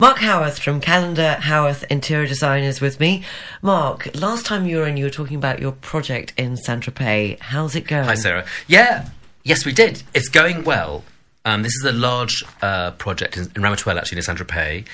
[0.00, 3.22] Mark Howorth from Callender Howorth Interior Designers with me.
[3.60, 7.38] Mark, last time you were in, you were talking about your project in Saint Tropez.
[7.38, 8.04] How's it going?
[8.04, 8.46] Hi, Sarah.
[8.66, 9.10] Yeah,
[9.44, 10.02] yes, we did.
[10.14, 11.04] It's going well.
[11.44, 14.86] Um, this is a large uh, project in, in Ramatuelle, actually, in Saint Tropez.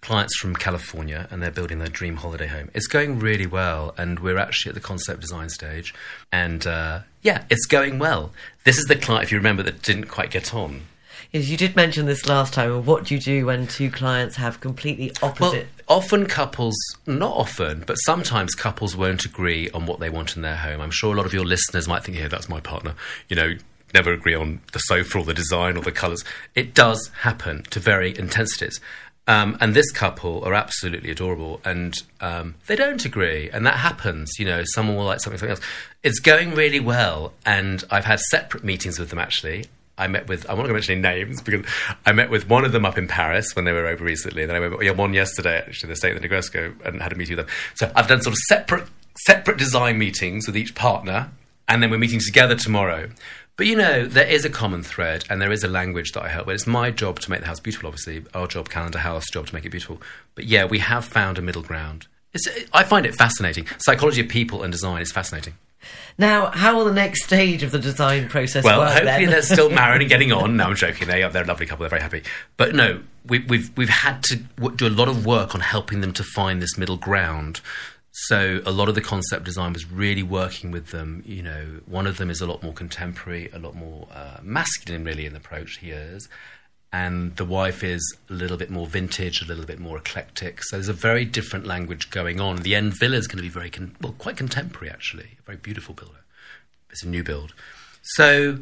[0.00, 2.70] Clients from California, and they're building their dream holiday home.
[2.72, 5.92] It's going really well, and we're actually at the concept design stage.
[6.32, 8.32] And uh, yeah, it's going well.
[8.64, 10.84] This is the client, if you remember, that didn't quite get on.
[11.32, 12.84] Yes, you did mention this last time.
[12.84, 15.66] What do you do when two clients have completely opposite?
[15.88, 20.42] Well, often couples, not often, but sometimes couples won't agree on what they want in
[20.42, 20.80] their home.
[20.80, 22.94] I'm sure a lot of your listeners might think, yeah, that's my partner.
[23.28, 23.54] You know,
[23.92, 26.24] never agree on the sofa or the design or the colours.
[26.54, 28.80] It does happen to vary intensities.
[29.26, 34.32] Um, and this couple are absolutely adorable, and um, they don't agree, and that happens.
[34.38, 35.66] You know, someone will like something, something else.
[36.02, 40.48] It's going really well, and I've had separate meetings with them actually, I met with,
[40.48, 41.64] I'm not going to mention any names because
[42.04, 44.42] I met with one of them up in Paris when they were over recently.
[44.42, 47.12] And then I went, yeah, one yesterday actually, the state of the Negresco, and had
[47.12, 47.54] a meeting with them.
[47.74, 48.88] So I've done sort of separate,
[49.26, 51.30] separate design meetings with each partner,
[51.68, 53.10] and then we're meeting together tomorrow.
[53.56, 56.28] But you know, there is a common thread and there is a language that I
[56.28, 56.54] help with.
[56.54, 58.24] It's my job to make the house beautiful, obviously.
[58.34, 60.02] Our job, Callender House, job to make it beautiful.
[60.34, 62.08] But yeah, we have found a middle ground.
[62.32, 63.68] It's, I find it fascinating.
[63.78, 65.54] Psychology of people and design is fascinating.
[66.18, 68.90] Now, how will the next stage of the design process well, work?
[68.92, 69.30] hopefully then?
[69.30, 70.56] they're still married and getting on.
[70.56, 71.08] No, I'm joking.
[71.08, 71.82] They are, they're a lovely couple.
[71.82, 72.22] They're very happy.
[72.56, 76.00] But no, we, we've we've had to w- do a lot of work on helping
[76.00, 77.60] them to find this middle ground.
[78.28, 81.22] So a lot of the concept design was really working with them.
[81.26, 85.04] You know, one of them is a lot more contemporary, a lot more uh, masculine,
[85.04, 86.28] really, in the approach he is
[86.94, 90.62] and the wife is a little bit more vintage, a little bit more eclectic.
[90.62, 92.58] So there's a very different language going on.
[92.58, 95.58] The end villa is going to be very, con- well, quite contemporary actually, a very
[95.58, 96.22] beautiful builder.
[96.90, 97.52] It's a new build.
[98.02, 98.58] So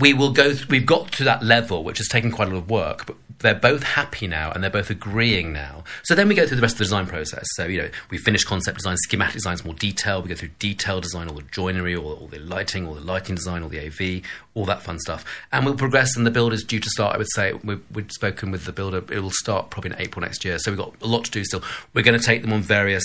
[0.00, 0.52] we will go.
[0.52, 3.16] Th- we've got to that level, which has taken quite a lot of work, but
[3.40, 5.82] they're both happy now and they're both agreeing now.
[6.02, 7.46] So then we go through the rest of the design process.
[7.54, 10.22] So you know, we finish concept design, schematic design more detail.
[10.22, 13.34] We go through detail design, all the joinery, all, all the lighting, all the lighting
[13.34, 14.22] design, all the AV,
[14.54, 16.16] all that fun stuff, and we'll progress.
[16.16, 17.14] And the build is due to start.
[17.14, 18.98] I would say we've, we've spoken with the builder.
[19.10, 20.58] It will start probably in April next year.
[20.58, 21.62] So we've got a lot to do still.
[21.94, 23.04] We're going to take them on various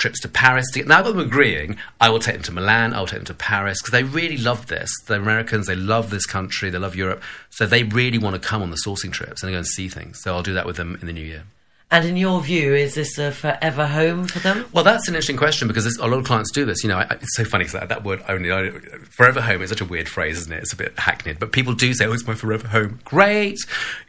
[0.00, 0.66] trips to Paris.
[0.72, 3.06] To get, now I've got them agreeing, I will take them to Milan, I will
[3.06, 4.90] take them to Paris, because they really love this.
[5.06, 8.62] They're Americans, they love this country, they love Europe, so they really want to come
[8.62, 10.20] on the sourcing trips and go and see things.
[10.22, 11.44] So I'll do that with them in the new year.
[11.92, 14.64] And in your view, is this a forever home for them?
[14.72, 16.84] Well, that's an interesting question because a lot of clients do this.
[16.84, 18.70] You know, I, it's so funny because that, that, word only,
[19.10, 20.58] forever home is such a weird phrase, isn't it?
[20.58, 23.00] It's a bit hackneyed, but people do say, oh, it's my forever home.
[23.04, 23.58] Great.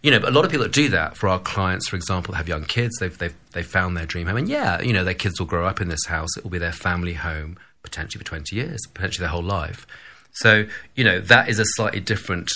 [0.03, 2.35] You know, but a lot of people that do that for our clients, for example,
[2.35, 4.37] have young kids, they've, they've, they've found their dream home.
[4.37, 6.29] And yeah, you know, their kids will grow up in this house.
[6.37, 9.87] It will be their family home potentially for 20 years, potentially their whole life.
[10.33, 10.65] So,
[10.95, 12.51] you know, that is a slightly different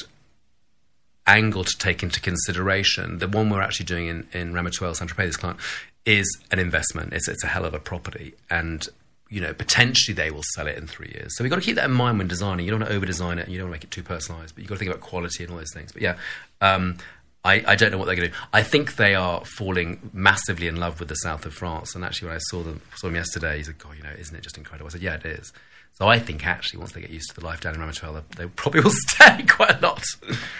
[1.27, 3.19] angle to take into consideration.
[3.19, 5.59] The one we're actually doing in, in Ramatuelle, Saint Tropez, this client,
[6.05, 7.13] is an investment.
[7.13, 8.33] It's, it's a hell of a property.
[8.49, 8.87] And,
[9.29, 11.35] you know, potentially they will sell it in three years.
[11.35, 12.65] So we've got to keep that in mind when designing.
[12.65, 14.03] You don't want to over design it and you don't want to make it too
[14.03, 15.91] personalised, but you've got to think about quality and all those things.
[15.91, 16.17] But yeah,
[16.61, 16.97] um,
[17.43, 18.41] I, I, don't know what they're going to do.
[18.53, 21.95] I think they are falling massively in love with the south of France.
[21.95, 24.35] And actually, when I saw them, saw them yesterday, he said, God, you know, isn't
[24.35, 24.87] it just incredible?
[24.87, 25.53] I said, yeah, it is.
[25.95, 28.47] So I think actually, once they get used to the life down in Ramatuelle, they
[28.47, 30.03] probably will stay quite a lot.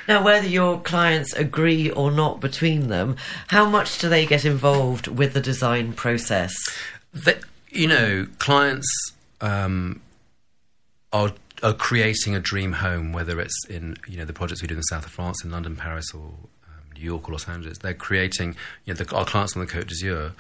[0.07, 5.07] Now, whether your clients agree or not between them, how much do they get involved
[5.07, 6.53] with the design process?
[7.13, 8.87] The, you know, clients
[9.41, 10.01] um,
[11.11, 14.75] are are creating a dream home, whether it's in you know the projects we do
[14.75, 17.79] in the south of France, in London, Paris, or um, New York or Los Angeles.
[17.79, 20.31] They're creating you know the, our clients on the Côte d'Azur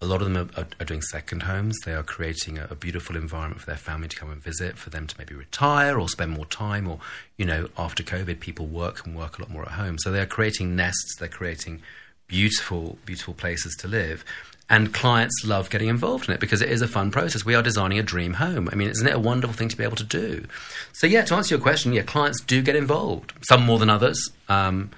[0.00, 1.76] a lot of them are, are, doing second homes.
[1.84, 4.90] They are creating a, a, beautiful environment for their family to come and visit, for
[4.90, 7.00] them to maybe retire or spend more time, or
[7.36, 9.98] you know, after COVID, people work and work a lot more at home.
[9.98, 11.16] So they are creating nests.
[11.18, 11.82] They're creating
[12.28, 14.24] beautiful, beautiful places to live.
[14.70, 17.44] And clients love getting involved in it because it is a fun process.
[17.44, 18.68] We are designing a dream home.
[18.70, 20.44] I mean, isn't it a wonderful thing to be able to do?
[20.92, 23.32] So, yeah, to answer your question, yeah, clients do get involved.
[23.48, 24.90] Some more than others, um,